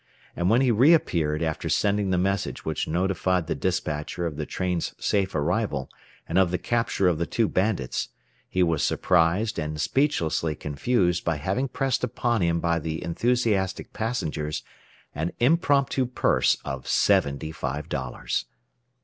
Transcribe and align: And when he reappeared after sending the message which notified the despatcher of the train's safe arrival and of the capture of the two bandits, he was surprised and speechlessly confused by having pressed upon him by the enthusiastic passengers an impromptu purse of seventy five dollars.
And 0.35 0.49
when 0.49 0.61
he 0.61 0.71
reappeared 0.71 1.43
after 1.43 1.69
sending 1.69 2.09
the 2.09 2.17
message 2.17 2.65
which 2.65 2.87
notified 2.87 3.45
the 3.45 3.53
despatcher 3.53 4.25
of 4.25 4.35
the 4.35 4.47
train's 4.47 4.95
safe 4.97 5.35
arrival 5.35 5.91
and 6.27 6.39
of 6.39 6.49
the 6.49 6.57
capture 6.57 7.07
of 7.07 7.19
the 7.19 7.27
two 7.27 7.47
bandits, 7.47 8.09
he 8.49 8.63
was 8.63 8.81
surprised 8.81 9.59
and 9.59 9.79
speechlessly 9.79 10.55
confused 10.55 11.23
by 11.23 11.35
having 11.35 11.67
pressed 11.67 12.03
upon 12.03 12.41
him 12.41 12.59
by 12.59 12.79
the 12.79 13.03
enthusiastic 13.03 13.93
passengers 13.93 14.63
an 15.13 15.33
impromptu 15.39 16.07
purse 16.07 16.57
of 16.65 16.87
seventy 16.87 17.51
five 17.51 17.87
dollars. 17.87 18.45